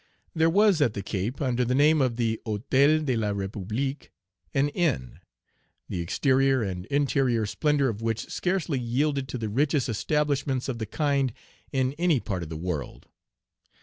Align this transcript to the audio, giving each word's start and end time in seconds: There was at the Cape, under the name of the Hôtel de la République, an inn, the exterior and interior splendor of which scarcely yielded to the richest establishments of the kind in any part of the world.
There 0.33 0.49
was 0.49 0.81
at 0.81 0.95
the 0.95 1.03
Cape, 1.03 1.39
under 1.43 1.63
the 1.63 1.75
name 1.75 2.01
of 2.01 2.15
the 2.15 2.41
Hôtel 2.43 3.05
de 3.05 3.15
la 3.15 3.27
République, 3.33 4.09
an 4.51 4.69
inn, 4.69 5.19
the 5.89 5.99
exterior 6.01 6.63
and 6.63 6.87
interior 6.87 7.45
splendor 7.45 7.87
of 7.87 8.01
which 8.01 8.27
scarcely 8.31 8.79
yielded 8.79 9.27
to 9.27 9.37
the 9.37 9.47
richest 9.47 9.87
establishments 9.89 10.67
of 10.67 10.79
the 10.79 10.87
kind 10.87 11.33
in 11.71 11.93
any 11.99 12.19
part 12.19 12.41
of 12.41 12.49
the 12.49 12.57
world. 12.57 13.09